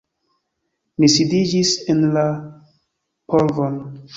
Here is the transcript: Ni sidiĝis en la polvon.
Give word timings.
Ni 1.03 1.09
sidiĝis 1.17 1.75
en 1.95 2.01
la 2.17 2.25
polvon. 3.35 3.81